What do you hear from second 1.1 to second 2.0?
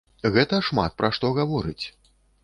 што гаворыць.